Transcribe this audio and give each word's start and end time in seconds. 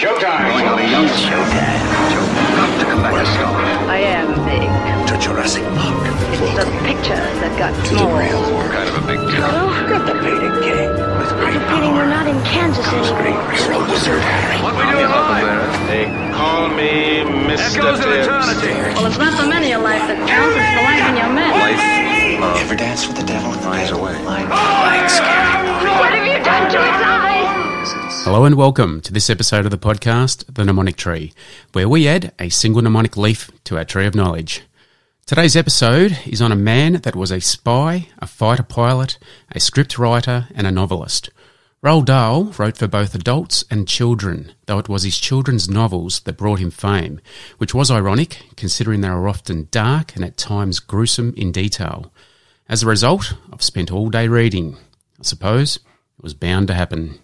Showtime. 0.00 0.48
Showtime. 0.56 1.76
Joe, 2.08 2.24
got 2.56 2.72
to 2.80 2.86
come 2.88 3.02
back 3.04 3.12
to 3.20 3.26
Star. 3.36 3.52
I 3.84 4.00
am 4.00 4.32
big. 4.48 4.64
To 5.12 5.14
Jurassic 5.20 5.60
Park. 5.76 6.00
It's 6.40 6.56
the 6.56 6.64
pictures 6.88 7.36
that 7.44 7.52
got 7.60 7.76
small. 7.84 8.08
Kind 8.72 8.88
of 8.88 8.96
a 8.96 9.04
big 9.04 9.20
deal. 9.28 9.44
Oh, 9.44 9.68
got 9.92 10.08
the 10.08 10.16
painting 10.24 10.56
king. 10.64 10.88
With 11.20 11.28
great 11.36 11.60
Pity 11.68 11.92
we're 11.92 12.08
not 12.08 12.24
in 12.24 12.40
Kansas 12.48 12.80
anymore. 12.88 13.52
hero 13.52 13.84
wizard 13.92 14.24
Harry. 14.24 14.56
What 14.64 14.72
we 14.80 14.88
doing 14.88 15.04
live? 15.04 15.68
They 15.84 16.08
call 16.32 16.72
me 16.72 17.20
Mr. 17.44 17.84
Echoes 17.84 18.00
of 18.00 18.08
eternity. 18.08 18.72
Well, 18.96 19.04
it's 19.04 19.20
not 19.20 19.36
the 19.36 19.52
many 19.52 19.76
of 19.76 19.84
life 19.84 20.00
that 20.08 20.16
counts, 20.24 20.56
it's 20.56 20.72
the 20.80 20.84
life 20.88 21.04
in 21.12 21.20
your 21.20 21.28
men. 21.28 21.52
Life, 21.60 22.56
Ever 22.64 22.72
dance 22.72 23.04
with 23.04 23.20
the 23.20 23.26
devil 23.28 23.52
in 23.52 23.60
the 23.60 23.68
Lies 23.68 23.92
away. 23.92 24.16
Like, 24.24 24.48
like 24.48 25.12
scary. 25.12 25.60
What 26.00 26.16
have 26.16 26.24
you 26.24 26.40
done 26.40 26.72
to 26.72 26.78
its 26.88 27.04
eyes? 27.04 27.29
Hello 27.82 28.44
and 28.44 28.56
welcome 28.56 29.00
to 29.00 29.10
this 29.10 29.30
episode 29.30 29.64
of 29.64 29.70
the 29.70 29.78
podcast, 29.78 30.44
The 30.52 30.66
Mnemonic 30.66 30.96
Tree, 30.96 31.32
where 31.72 31.88
we 31.88 32.06
add 32.06 32.30
a 32.38 32.50
single 32.50 32.82
mnemonic 32.82 33.16
leaf 33.16 33.50
to 33.64 33.78
our 33.78 33.86
tree 33.86 34.04
of 34.04 34.14
knowledge. 34.14 34.64
Today's 35.24 35.56
episode 35.56 36.18
is 36.26 36.42
on 36.42 36.52
a 36.52 36.56
man 36.56 37.00
that 37.00 37.16
was 37.16 37.30
a 37.30 37.40
spy, 37.40 38.08
a 38.18 38.26
fighter 38.26 38.62
pilot, 38.62 39.16
a 39.50 39.60
script 39.60 39.98
writer, 39.98 40.46
and 40.54 40.66
a 40.66 40.70
novelist. 40.70 41.30
Roald 41.82 42.04
Dahl 42.04 42.52
wrote 42.58 42.76
for 42.76 42.86
both 42.86 43.14
adults 43.14 43.64
and 43.70 43.88
children, 43.88 44.52
though 44.66 44.78
it 44.78 44.90
was 44.90 45.04
his 45.04 45.18
children's 45.18 45.66
novels 45.66 46.20
that 46.20 46.36
brought 46.36 46.58
him 46.58 46.70
fame, 46.70 47.18
which 47.56 47.74
was 47.74 47.90
ironic 47.90 48.42
considering 48.56 49.00
they 49.00 49.08
were 49.08 49.26
often 49.26 49.68
dark 49.70 50.14
and 50.14 50.22
at 50.22 50.36
times 50.36 50.80
gruesome 50.80 51.32
in 51.34 51.50
detail. 51.50 52.12
As 52.68 52.82
a 52.82 52.86
result, 52.86 53.32
I've 53.50 53.62
spent 53.62 53.90
all 53.90 54.10
day 54.10 54.28
reading. 54.28 54.76
I 55.18 55.22
suppose 55.22 55.76
it 55.76 56.22
was 56.22 56.34
bound 56.34 56.68
to 56.68 56.74
happen. 56.74 57.20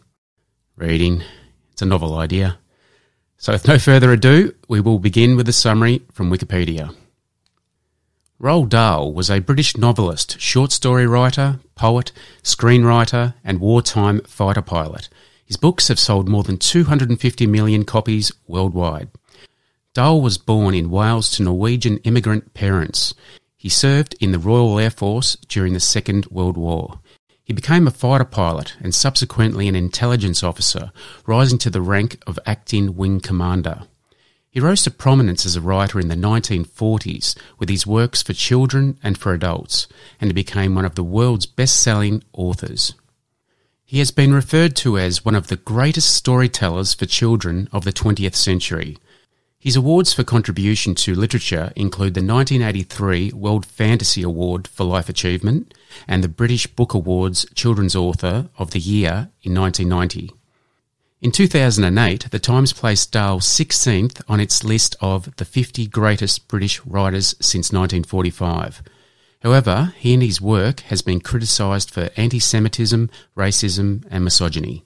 Reading. 0.77 1.23
It's 1.73 1.81
a 1.81 1.87
novel 1.87 2.19
idea. 2.19 2.59
So, 3.39 3.55
with 3.55 3.67
no 3.67 3.79
further 3.79 4.13
ado, 4.13 4.55
we 4.69 4.79
will 4.79 4.99
begin 4.99 5.35
with 5.35 5.49
a 5.49 5.53
summary 5.55 6.03
from 6.13 6.31
Wikipedia. 6.31 6.95
Roald 8.39 8.69
Dahl 8.69 9.15
was 9.15 9.31
a 9.31 9.39
British 9.39 9.79
novelist, 9.79 10.39
short 10.39 10.73
story 10.73 11.07
writer, 11.07 11.61
poet, 11.77 12.13
screenwriter, 12.43 13.33
and 13.43 13.59
wartime 13.59 14.21
fighter 14.25 14.61
pilot. 14.61 15.09
His 15.47 15.57
books 15.57 15.89
have 15.89 15.99
sold 15.99 16.29
more 16.29 16.43
than 16.43 16.59
250 16.59 17.47
million 17.47 17.87
copies 17.87 18.31
worldwide. 18.47 19.09
Dahl 19.95 20.21
was 20.21 20.37
born 20.37 20.75
in 20.75 20.91
Wales 20.91 21.31
to 21.33 21.43
Norwegian 21.43 21.97
immigrant 22.05 22.53
parents. 22.53 23.15
He 23.57 23.71
served 23.71 24.15
in 24.21 24.33
the 24.33 24.39
Royal 24.39 24.79
Air 24.79 24.91
Force 24.91 25.37
during 25.49 25.73
the 25.73 25.81
Second 25.81 26.27
World 26.27 26.59
War. 26.59 27.01
He 27.47 27.53
became 27.53 27.87
a 27.87 27.93
fighter 27.93 28.25
pilot 28.25 28.75
and 28.81 28.93
subsequently 28.93 29.69
an 29.69 29.77
intelligence 29.77 30.43
officer, 30.43 30.91
rising 31.27 31.59
to 31.59 31.71
the 31.71 31.81
rank 31.81 32.21
of 32.27 32.41
acting 32.45 32.97
wing 32.97 33.21
commander. 33.21 33.83
He 34.51 34.59
rose 34.59 34.83
to 34.83 34.91
prominence 34.91 35.47
as 35.47 35.55
a 35.55 35.61
writer 35.61 36.01
in 36.01 36.09
the 36.09 36.17
1940s 36.17 37.39
with 37.61 37.69
his 37.69 37.87
works 37.87 38.21
for 38.21 38.33
children 38.33 38.99
and 39.01 39.17
for 39.17 39.33
adults, 39.33 39.87
and 40.21 40.29
he 40.29 40.35
became 40.35 40.75
one 40.75 40.85
of 40.85 40.97
the 40.97 41.05
world's 41.05 41.47
best 41.47 41.77
selling 41.77 42.25
authors. 42.33 42.95
He 43.85 44.01
has 44.01 44.11
been 44.11 44.35
referred 44.35 44.75
to 44.79 44.99
as 44.99 45.25
one 45.25 45.37
of 45.37 45.47
the 45.47 45.55
greatest 45.55 46.13
storytellers 46.17 46.95
for 46.95 47.07
children 47.07 47.69
of 47.71 47.85
the 47.85 47.93
20th 47.93 48.35
century. 48.35 48.99
His 49.67 49.75
awards 49.75 50.13
for 50.13 50.23
contribution 50.23 50.95
to 50.95 51.17
literature 51.17 51.73
include 51.75 52.15
the 52.15 52.21
1983 52.21 53.33
World 53.33 53.67
Fantasy 53.67 54.23
Award 54.23 54.69
for 54.69 54.85
Life 54.85 55.09
Achievement 55.09 55.75
and 56.07 56.23
the 56.23 56.29
British 56.29 56.69
Book 56.69 56.95
Awards 56.95 57.47
Children's 57.53 57.97
Author 57.97 58.49
of 58.59 58.71
the 58.71 58.79
Year 58.79 59.31
in 59.43 59.57
1990. 59.57 60.31
In 61.21 61.33
2008, 61.33 62.31
The 62.31 62.39
Times 62.39 62.73
placed 62.73 63.11
Dahl 63.11 63.41
16th 63.41 64.23
on 64.29 64.39
its 64.39 64.63
list 64.63 64.95
of 65.01 65.35
the 65.35 65.45
50 65.45 65.89
greatest 65.89 66.47
British 66.47 66.81
writers 66.87 67.35
since 67.41 67.73
1945. 67.73 68.85
However, 69.43 69.95
he 69.97 70.15
and 70.15 70.23
his 70.23 70.41
work 70.41 70.79
has 70.83 71.03
been 71.03 71.21
criticised 71.21 71.91
for 71.91 72.11
anti-Semitism, 72.17 73.11
racism 73.37 74.05
and 74.13 74.23
misogyny. 74.23 74.86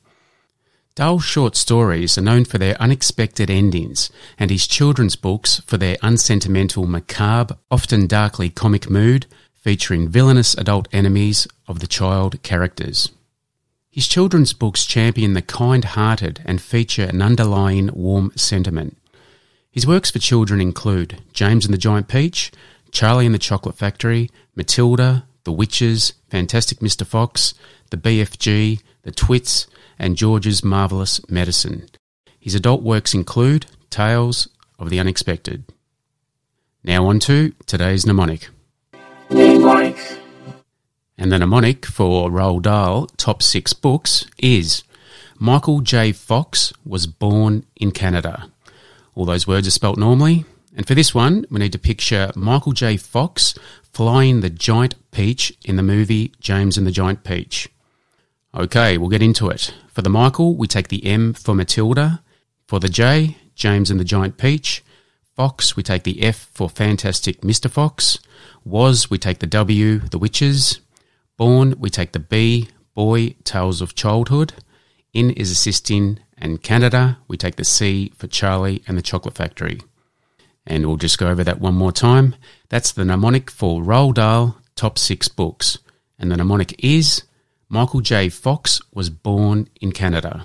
Dahl's 0.97 1.25
short 1.25 1.56
stories 1.56 2.19
are 2.19 2.23
known 2.23 2.45
for 2.45 2.59
their 2.59 2.81
unexpected 2.81 3.49
endings, 3.49 4.11
and 4.39 4.51
his 4.51 4.67
children's 4.67 5.17
books 5.17 5.61
for 5.61 5.77
their 5.77 5.97
unsentimental, 6.03 6.87
macabre, 6.87 7.56
often 7.71 8.06
darkly 8.06 8.51
comic 8.51 8.91
mood, 8.91 9.27
featuring 9.55 10.09
villainous 10.09 10.55
adult 10.55 10.89
enemies 10.93 11.47
of 11.69 11.81
the 11.81 11.87
child 11.87 12.43
characters. 12.43 13.11
His 13.91 14.09
children's 14.09 14.53
books 14.53 14.87
champion 14.87 15.34
the 15.34 15.43
kind 15.43 15.84
hearted 15.84 16.41
and 16.45 16.61
feature 16.61 17.05
an 17.05 17.23
underlying 17.23 17.91
warm 17.93 18.33
sentiment. 18.37 18.97
His 19.71 19.87
works 19.87 20.11
for 20.11 20.19
children 20.19 20.61
include 20.61 21.23
James 21.33 21.65
and 21.65 21.73
the 21.73 21.79
Giant 21.79 22.09
Peach, 22.09 22.50
Charlie 22.91 23.27
and 23.27 23.34
the 23.34 23.39
Chocolate 23.39 23.77
Factory, 23.77 24.31
Matilda, 24.56 25.25
The 25.45 25.53
Witches, 25.53 26.15
Fantastic 26.31 26.81
Mr. 26.81 27.06
Fox, 27.06 27.55
The 27.91 27.97
BFG, 27.97 28.81
The 29.03 29.12
Twits, 29.12 29.67
and 30.00 30.16
George's 30.16 30.65
Marvelous 30.65 31.21
Medicine. 31.31 31.87
His 32.41 32.55
adult 32.55 32.83
works 32.83 33.12
include 33.12 33.66
Tales 33.91 34.49
of 34.78 34.88
the 34.88 34.99
Unexpected. 34.99 35.65
Now 36.83 37.06
on 37.06 37.19
to 37.21 37.53
today's 37.66 38.06
mnemonic. 38.06 38.49
Mnemonic. 39.28 39.99
And 41.19 41.31
the 41.31 41.38
mnemonic 41.38 41.84
for 41.84 42.31
Roald 42.31 42.62
Dahl 42.62 43.09
top 43.19 43.43
six 43.43 43.75
books 43.75 44.27
is 44.38 44.83
Michael 45.38 45.81
J. 45.83 46.12
Fox 46.12 46.72
was 46.87 47.06
born 47.06 47.67
in 47.77 47.93
Canada. 47.93 48.50
All 49.15 49.27
those 49.27 49.47
words 49.47 49.69
are 49.69 49.71
spelt 49.71 49.99
normally. 49.99 50.47
And 50.75 50.87
for 50.87 50.94
this 50.94 51.15
one, 51.15 51.44
we 51.50 51.59
need 51.59 51.72
to 51.72 51.78
picture 51.78 52.31
Michael 52.34 52.72
J. 52.72 52.97
Fox 52.97 53.55
flying 53.93 54.41
the 54.41 54.49
giant 54.49 54.94
peach 55.11 55.53
in 55.62 55.77
the 55.77 55.82
movie 55.82 56.32
James 56.41 56.78
and 56.78 56.87
the 56.87 56.91
Giant 56.91 57.22
Peach. 57.22 57.69
Okay, 58.53 58.99
we'll 58.99 59.09
get 59.09 59.22
into 59.22 59.49
it. 59.49 59.75
For 59.88 60.03
the 60.03 60.11
Michael, 60.11 60.56
we 60.56 60.66
take 60.66 60.88
the 60.88 61.06
M 61.06 61.34
for 61.34 61.55
Matilda. 61.55 62.21
For 62.66 62.81
the 62.81 62.88
J, 62.88 63.37
James 63.55 63.91
and 63.91 64.00
the 64.00 64.05
Giant 64.05 64.38
Peach. 64.38 64.83
Fox, 65.37 65.77
we 65.77 65.84
take 65.84 66.03
the 66.03 66.22
F 66.22 66.50
for 66.53 66.69
Fantastic 66.69 67.43
Mr. 67.43 67.71
Fox. 67.71 68.19
Was, 68.65 69.09
we 69.09 69.19
take 69.19 69.38
the 69.38 69.47
W, 69.47 70.00
The 70.00 70.19
Witches. 70.19 70.81
Born, 71.37 71.77
we 71.78 71.91
take 71.91 72.11
the 72.11 72.19
B, 72.19 72.69
Boy, 72.94 73.37
Tales 73.44 73.81
of 73.81 73.94
Childhood. 73.94 74.55
In 75.12 75.31
is 75.31 75.53
assisting. 75.53 76.19
And 76.37 76.62
Canada, 76.62 77.19
we 77.28 77.37
take 77.37 77.55
the 77.56 77.65
C 77.65 78.12
for 78.17 78.27
Charlie 78.27 78.82
and 78.88 78.99
the 78.99 79.03
Chocolate 79.03 79.34
Factory. 79.37 79.81
And 80.67 80.87
we'll 80.87 80.97
just 80.97 81.19
go 81.19 81.28
over 81.28 81.44
that 81.44 81.61
one 81.61 81.75
more 81.75 81.93
time. 81.93 82.34
That's 82.69 82.91
the 82.91 83.05
mnemonic 83.05 83.49
for 83.49 83.81
Roald 83.81 84.15
Dahl 84.15 84.56
top 84.75 84.99
six 84.99 85.28
books. 85.28 85.78
And 86.19 86.32
the 86.32 86.37
mnemonic 86.37 86.75
is 86.84 87.22
Michael 87.72 88.00
J. 88.00 88.28
Fox 88.28 88.82
was 88.92 89.10
born 89.10 89.69
in 89.81 89.92
Canada. 89.92 90.44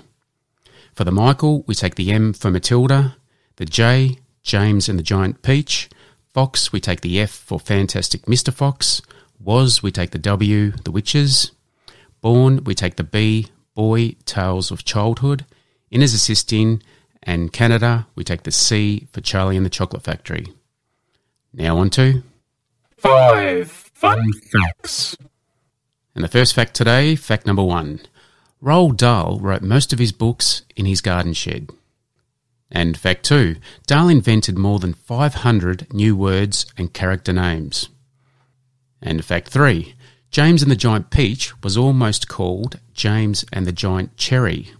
For 0.94 1.02
the 1.02 1.10
Michael, 1.10 1.64
we 1.66 1.74
take 1.74 1.96
the 1.96 2.12
M 2.12 2.32
for 2.32 2.52
Matilda, 2.52 3.16
the 3.56 3.64
J, 3.64 4.18
James 4.44 4.88
and 4.88 4.96
the 4.96 5.02
Giant 5.02 5.42
Peach, 5.42 5.90
Fox, 6.32 6.70
we 6.70 6.78
take 6.78 7.00
the 7.00 7.18
F 7.18 7.30
for 7.30 7.58
Fantastic 7.58 8.26
Mr. 8.26 8.52
Fox, 8.54 9.02
Was, 9.40 9.82
we 9.82 9.90
take 9.90 10.12
the 10.12 10.18
W, 10.18 10.70
The 10.84 10.92
Witches, 10.92 11.50
Born, 12.20 12.62
we 12.62 12.76
take 12.76 12.94
the 12.94 13.02
B, 13.02 13.48
Boy, 13.74 14.14
Tales 14.24 14.70
of 14.70 14.84
Childhood, 14.84 15.44
In 15.90 16.02
as 16.02 16.14
assisting, 16.14 16.80
and 17.24 17.52
Canada, 17.52 18.06
we 18.14 18.22
take 18.22 18.44
the 18.44 18.52
C 18.52 19.08
for 19.10 19.20
Charlie 19.20 19.56
and 19.56 19.66
the 19.66 19.70
Chocolate 19.70 20.04
Factory. 20.04 20.46
Now 21.52 21.78
on 21.78 21.90
to 21.90 22.22
Five 22.96 23.68
fun 23.70 24.22
facts. 24.52 25.16
And 26.16 26.24
the 26.24 26.28
first 26.28 26.54
fact 26.54 26.72
today, 26.72 27.14
fact 27.14 27.46
number 27.46 27.62
one. 27.62 28.00
Roald 28.62 28.96
Dahl 28.96 29.38
wrote 29.38 29.60
most 29.60 29.92
of 29.92 29.98
his 29.98 30.12
books 30.12 30.62
in 30.74 30.86
his 30.86 31.02
garden 31.02 31.34
shed. 31.34 31.68
And 32.70 32.96
fact 32.96 33.22
two, 33.22 33.56
Dahl 33.86 34.08
invented 34.08 34.56
more 34.56 34.78
than 34.78 34.94
500 34.94 35.92
new 35.92 36.16
words 36.16 36.64
and 36.78 36.94
character 36.94 37.34
names. 37.34 37.90
And 39.02 39.22
fact 39.22 39.48
three, 39.48 39.94
James 40.30 40.62
and 40.62 40.70
the 40.70 40.76
Giant 40.76 41.10
Peach 41.10 41.52
was 41.62 41.76
almost 41.76 42.28
called 42.28 42.80
James 42.94 43.44
and 43.52 43.66
the 43.66 43.70
Giant 43.72 44.16
Cherry. 44.16 44.70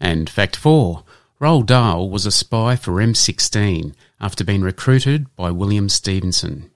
And 0.00 0.30
fact 0.30 0.56
four, 0.56 1.04
Roald 1.38 1.66
Dahl 1.66 2.08
was 2.08 2.24
a 2.24 2.30
spy 2.30 2.74
for 2.74 2.92
MI6 2.92 3.94
after 4.18 4.44
being 4.44 4.62
recruited 4.62 5.26
by 5.36 5.50
William 5.50 5.90
Stephenson. 5.90 6.70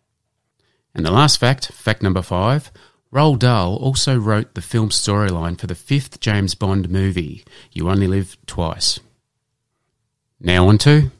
And 0.94 1.06
the 1.06 1.10
last 1.10 1.40
fact, 1.40 1.72
fact 1.72 2.02
number 2.02 2.20
five, 2.20 2.70
Roald 3.12 3.40
Dahl 3.40 3.76
also 3.76 4.16
wrote 4.18 4.54
the 4.54 4.62
film 4.62 4.88
storyline 4.88 5.60
for 5.60 5.66
the 5.66 5.74
fifth 5.74 6.18
James 6.18 6.54
Bond 6.54 6.88
movie, 6.88 7.44
You 7.70 7.90
Only 7.90 8.06
Live 8.06 8.38
Twice. 8.46 9.00
Now 10.40 10.68
on 10.68 10.78
to 10.78 11.10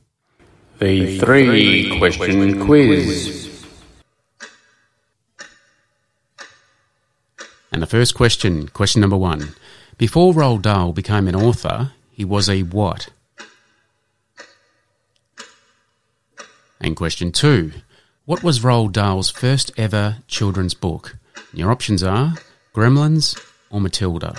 the 0.79 1.19
three 1.19 1.99
question 1.99 2.65
quiz. 2.65 3.67
And 7.71 7.83
the 7.83 7.87
first 7.87 8.15
question, 8.15 8.69
question 8.69 9.00
number 9.00 9.17
one. 9.17 9.55
Before 9.99 10.33
Roald 10.33 10.62
Dahl 10.62 10.93
became 10.93 11.29
an 11.29 11.37
author, 11.37 11.93
he 12.11 12.25
was 12.25 12.49
a 12.49 12.62
what? 12.62 13.11
And 16.81 16.97
question 16.97 17.33
two. 17.33 17.73
What 18.25 18.43
was 18.43 18.61
Roald 18.61 18.93
Dahl's 18.93 19.31
first 19.31 19.71
ever 19.77 20.17
children's 20.27 20.75
book? 20.75 21.17
Your 21.55 21.71
options 21.71 22.03
are 22.03 22.35
Gremlins 22.75 23.39
or 23.71 23.81
Matilda. 23.81 24.37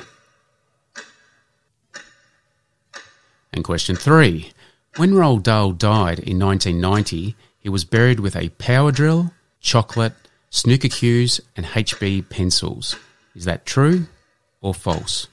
And 3.54 3.64
question 3.64 3.96
three 3.96 4.52
When 4.98 5.12
Roald 5.12 5.44
Dahl 5.44 5.74
died 5.74 6.20
in 6.20 6.40
1990, 6.40 7.36
he 7.60 7.70
was 7.70 7.86
buried 7.86 8.20
with 8.20 8.36
a 8.36 8.50
power 8.50 8.92
drill, 8.92 9.32
chocolate, 9.62 10.14
snooker 10.50 10.90
cues, 10.90 11.40
and 11.56 11.68
HB 11.68 12.30
pencils. 12.30 12.96
Is 13.36 13.46
that 13.46 13.66
true 13.66 14.08
or 14.62 14.74
false? 14.74 15.28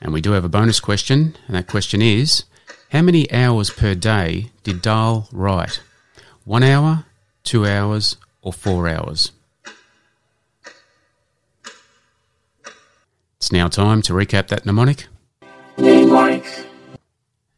And 0.00 0.12
we 0.12 0.20
do 0.20 0.32
have 0.32 0.44
a 0.44 0.48
bonus 0.48 0.80
question, 0.80 1.36
and 1.46 1.54
that 1.54 1.68
question 1.68 2.00
is 2.00 2.44
How 2.90 3.02
many 3.02 3.30
hours 3.30 3.68
per 3.70 3.94
day 3.94 4.50
did 4.62 4.80
Dahl 4.80 5.28
write? 5.30 5.80
One 6.44 6.62
hour, 6.64 7.04
two 7.42 7.66
hours, 7.66 8.16
or 8.40 8.52
four 8.52 8.88
hours? 8.88 9.32
It's 13.36 13.52
now 13.52 13.68
time 13.68 14.02
to 14.02 14.12
recap 14.12 14.48
that 14.48 14.64
mnemonic. 14.64 15.08
Mnemonic. 15.76 16.44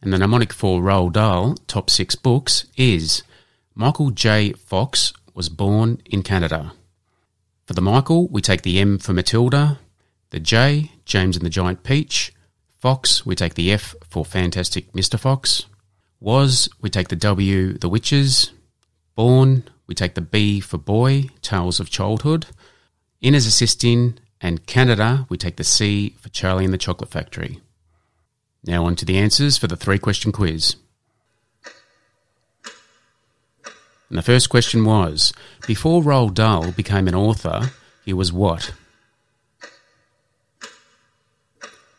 And 0.01 0.13
the 0.13 0.19
mnemonic 0.19 0.53
for 0.53 0.81
Roald 0.81 1.13
Dahl 1.13 1.57
top 1.67 1.91
six 1.91 2.15
books 2.15 2.67
is 2.77 3.23
Michael 3.75 4.11
J. 4.11 4.53
Fox 4.53 5.13
was 5.35 5.49
born 5.49 6.01
in 6.07 6.23
Canada. 6.23 6.73
For 7.67 7.75
the 7.75 7.83
Michael, 7.83 8.29
we 8.29 8.41
take 8.41 8.63
the 8.63 8.79
M 8.79 8.99
for 8.99 9.13
Matilda, 9.13 9.79
the 10.31 10.41
J, 10.41 10.93
James 11.05 11.37
and 11.37 11.45
the 11.45 11.51
Giant 11.51 11.83
Peach, 11.83 12.33
Fox, 12.79 13.25
we 13.25 13.35
take 13.35 13.55
the 13.55 13.73
F 13.73 13.95
for 14.09 14.25
Fantastic 14.27 14.93
Mr. 14.93 15.19
Fox, 15.19 15.65
Was, 16.21 16.69
we 16.83 16.91
take 16.91 17.09
the 17.09 17.17
W, 17.17 17.79
The 17.79 17.89
Witches, 17.89 18.53
Born, 19.15 19.65
we 19.87 19.95
take 19.95 20.15
the 20.15 20.21
B 20.21 20.61
for 20.61 20.79
Boy, 20.79 21.31
Tales 21.43 21.81
of 21.81 21.91
Childhood, 21.91 22.47
In 23.21 23.35
as 23.35 23.47
Assisting, 23.47 24.19
and 24.41 24.67
Canada, 24.67 25.27
we 25.29 25.37
take 25.37 25.57
the 25.57 25.65
C 25.65 26.15
for 26.21 26.29
Charlie 26.29 26.65
and 26.65 26.75
the 26.75 26.79
Chocolate 26.79 27.11
Factory. 27.11 27.61
Now 28.65 28.85
on 28.85 28.97
to 28.97 29.05
the 29.05 29.19
answers 29.19 29.59
for 29.59 29.67
the 29.67 29.77
three 29.77 29.99
question 29.99 30.33
quiz. 30.33 30.77
And 34.09 34.19
the 34.19 34.23
first 34.23 34.49
question 34.49 34.85
was 34.85 35.33
Before 35.67 36.03
Roald 36.03 36.35
Dahl 36.35 36.73
became 36.73 37.09
an 37.09 37.15
author, 37.15 37.71
he 38.05 38.13
was 38.13 38.33
what? 38.33 38.73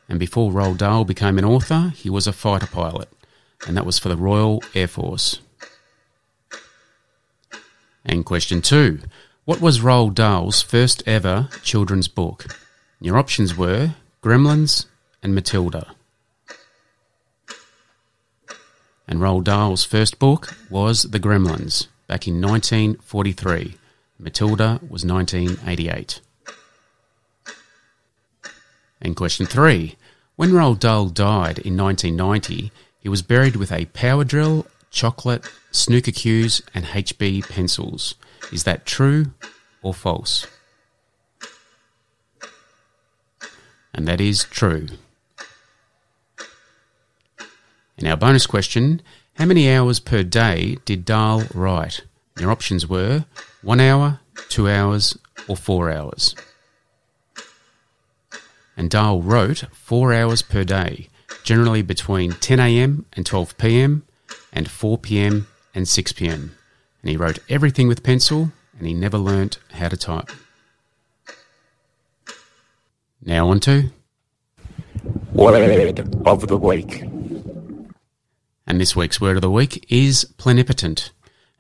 And 0.07 0.19
before 0.19 0.51
Roald 0.51 0.77
Dahl 0.77 1.03
became 1.03 1.37
an 1.37 1.45
author, 1.45 1.91
he 1.95 2.09
was 2.09 2.27
a 2.27 2.33
fighter 2.33 2.67
pilot, 2.67 3.09
and 3.67 3.75
that 3.75 3.85
was 3.85 3.97
for 3.97 4.09
the 4.09 4.17
Royal 4.17 4.63
Air 4.75 4.87
Force. 4.87 5.39
And 8.05 8.25
question 8.25 8.61
two 8.61 8.99
What 9.45 9.59
was 9.59 9.79
Roald 9.79 10.13
Dahl's 10.13 10.61
first 10.61 11.01
ever 11.07 11.49
children's 11.63 12.07
book? 12.07 12.45
Your 13.01 13.17
options 13.17 13.57
were 13.57 13.95
Gremlins 14.21 14.85
and 15.23 15.33
Matilda. 15.33 15.95
And 19.07 19.19
Roald 19.19 19.43
Dahl's 19.43 19.83
first 19.83 20.19
book 20.19 20.55
was 20.69 21.03
The 21.03 21.19
Gremlins 21.19 21.87
back 22.07 22.27
in 22.27 22.41
1943. 22.41 23.75
Matilda 24.19 24.79
was 24.87 25.03
1988. 25.05 26.21
And 29.01 29.15
question 29.15 29.45
three. 29.45 29.95
When 30.35 30.51
Roald 30.51 30.79
Dahl 30.79 31.07
died 31.07 31.59
in 31.59 31.77
1990, 31.77 32.71
he 32.99 33.09
was 33.09 33.21
buried 33.21 33.55
with 33.55 33.71
a 33.71 33.85
power 33.85 34.23
drill, 34.23 34.65
chocolate, 34.95 35.45
snooker 35.71 36.11
cues, 36.11 36.63
and 36.73 36.85
HB 36.85 37.47
pencils. 37.49 38.15
Is 38.51 38.63
that 38.63 38.85
true 38.85 39.33
or 39.83 39.93
false? 39.93 40.47
And 43.93 44.07
that 44.07 44.19
is 44.19 44.45
true. 44.45 44.87
And 47.97 48.07
our 48.07 48.17
bonus 48.17 48.47
question 48.47 49.01
How 49.35 49.45
many 49.45 49.69
hours 49.71 49.99
per 49.99 50.23
day 50.23 50.77
did 50.85 51.05
Dahl 51.05 51.43
write? 51.53 52.01
Your 52.39 52.51
options 52.51 52.87
were 52.87 53.25
one 53.61 53.79
hour, 53.79 54.19
two 54.49 54.67
hours, 54.69 55.17
or 55.47 55.55
four 55.55 55.91
hours. 55.91 56.35
And 58.77 58.89
Dahl 58.89 59.21
wrote 59.21 59.65
four 59.71 60.13
hours 60.13 60.41
per 60.41 60.63
day, 60.63 61.09
generally 61.43 61.81
between 61.81 62.33
10am 62.33 63.05
and 63.13 63.25
12pm, 63.25 64.01
and 64.55 64.67
4pm 64.67 65.45
and 65.75 65.85
6pm. 65.85 66.31
And 66.31 67.09
he 67.09 67.17
wrote 67.17 67.39
everything 67.49 67.87
with 67.87 68.01
pencil, 68.01 68.51
and 68.77 68.87
he 68.87 68.93
never 68.93 69.17
learnt 69.17 69.59
how 69.73 69.89
to 69.89 69.97
type. 69.97 70.31
Now 73.21 73.49
on 73.49 73.59
to 73.61 73.91
Word 75.33 75.99
of 76.25 76.47
the 76.47 76.57
week. 76.57 77.01
And 78.67 78.81
this 78.81 78.95
week's 78.95 79.21
word 79.21 79.35
of 79.35 79.41
the 79.41 79.51
week 79.51 79.85
is 79.89 80.25
plenipotent, 80.37 81.11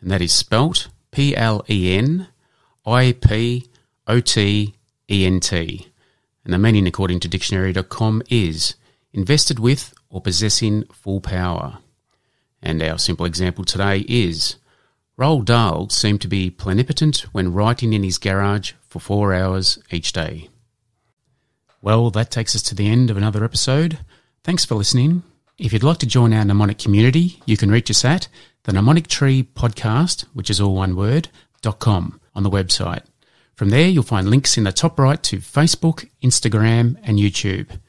and 0.01 0.09
that 0.09 0.21
is 0.21 0.31
spelt 0.31 0.87
P 1.11 1.35
L 1.35 1.63
E 1.69 1.95
N 1.95 2.29
I 2.85 3.15
P 3.21 3.67
O 4.07 4.19
T 4.21 4.73
E 5.11 5.25
N 5.25 5.39
T. 5.39 5.87
And 6.43 6.53
the 6.53 6.57
meaning, 6.57 6.87
according 6.87 7.19
to 7.21 7.27
dictionary.com, 7.27 8.23
is 8.29 8.75
invested 9.13 9.59
with 9.59 9.93
or 10.09 10.21
possessing 10.21 10.83
full 10.91 11.21
power. 11.21 11.79
And 12.65 12.81
our 12.81 12.97
simple 12.97 13.27
example 13.27 13.63
today 13.63 13.99
is 14.07 14.55
Roald 15.19 15.45
Dahl 15.45 15.87
seemed 15.89 16.19
to 16.21 16.27
be 16.27 16.49
plenipotent 16.49 17.19
when 17.31 17.53
writing 17.53 17.93
in 17.93 18.01
his 18.01 18.17
garage 18.17 18.71
for 18.87 18.99
four 18.99 19.35
hours 19.35 19.77
each 19.91 20.11
day. 20.11 20.49
Well, 21.79 22.09
that 22.09 22.31
takes 22.31 22.55
us 22.55 22.63
to 22.63 22.75
the 22.75 22.89
end 22.89 23.11
of 23.11 23.17
another 23.17 23.43
episode. 23.43 23.99
Thanks 24.43 24.65
for 24.65 24.73
listening. 24.73 25.21
If 25.59 25.73
you'd 25.73 25.83
like 25.83 25.99
to 25.99 26.07
join 26.07 26.33
our 26.33 26.43
mnemonic 26.43 26.79
community, 26.79 27.39
you 27.45 27.55
can 27.55 27.69
reach 27.69 27.91
us 27.91 28.03
at 28.03 28.27
the 28.63 28.73
Mnemonic 28.73 29.07
Tree 29.07 29.43
Podcast, 29.43 30.23
which 30.33 30.49
is 30.49 30.59
all 30.59 30.73
one 30.73 30.95
word, 30.95 31.29
dot 31.61 31.77
com 31.79 32.19
on 32.33 32.41
the 32.41 32.49
website. 32.49 33.03
From 33.53 33.69
there, 33.69 33.87
you'll 33.87 34.01
find 34.01 34.27
links 34.27 34.57
in 34.57 34.63
the 34.63 34.71
top 34.71 34.97
right 34.97 35.21
to 35.21 35.37
Facebook, 35.37 36.09
Instagram, 36.23 36.97
and 37.03 37.19
YouTube. 37.19 37.79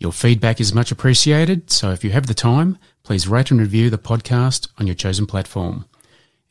Your 0.00 0.12
feedback 0.12 0.62
is 0.62 0.72
much 0.72 0.90
appreciated, 0.90 1.70
so 1.70 1.90
if 1.92 2.02
you 2.02 2.10
have 2.10 2.26
the 2.26 2.32
time, 2.32 2.78
please 3.02 3.28
rate 3.28 3.50
and 3.50 3.60
review 3.60 3.90
the 3.90 3.98
podcast 3.98 4.66
on 4.78 4.86
your 4.86 4.96
chosen 4.96 5.26
platform. 5.26 5.84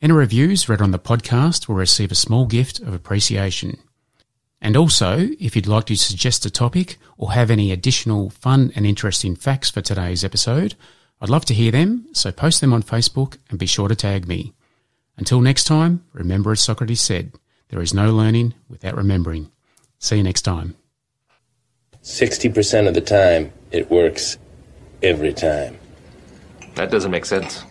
Any 0.00 0.12
reviews 0.12 0.68
read 0.68 0.80
on 0.80 0.92
the 0.92 1.00
podcast 1.00 1.66
will 1.66 1.74
receive 1.74 2.12
a 2.12 2.14
small 2.14 2.46
gift 2.46 2.78
of 2.78 2.94
appreciation. 2.94 3.78
And 4.62 4.76
also, 4.76 5.30
if 5.40 5.56
you'd 5.56 5.66
like 5.66 5.86
to 5.86 5.96
suggest 5.96 6.46
a 6.46 6.50
topic 6.50 6.98
or 7.18 7.32
have 7.32 7.50
any 7.50 7.72
additional 7.72 8.30
fun 8.30 8.70
and 8.76 8.86
interesting 8.86 9.34
facts 9.34 9.68
for 9.68 9.80
today's 9.80 10.22
episode, 10.22 10.76
I'd 11.20 11.28
love 11.28 11.44
to 11.46 11.54
hear 11.54 11.72
them, 11.72 12.06
so 12.12 12.30
post 12.30 12.60
them 12.60 12.72
on 12.72 12.84
Facebook 12.84 13.38
and 13.50 13.58
be 13.58 13.66
sure 13.66 13.88
to 13.88 13.96
tag 13.96 14.28
me. 14.28 14.52
Until 15.16 15.40
next 15.40 15.64
time, 15.64 16.04
remember 16.12 16.52
as 16.52 16.60
Socrates 16.60 17.00
said, 17.00 17.32
there 17.70 17.82
is 17.82 17.92
no 17.92 18.14
learning 18.14 18.54
without 18.68 18.96
remembering. 18.96 19.50
See 19.98 20.18
you 20.18 20.22
next 20.22 20.42
time. 20.42 20.76
60% 22.02 22.88
of 22.88 22.94
the 22.94 23.00
time, 23.00 23.52
it 23.70 23.90
works 23.90 24.38
every 25.02 25.32
time. 25.32 25.78
That 26.74 26.90
doesn't 26.90 27.10
make 27.10 27.26
sense. 27.26 27.64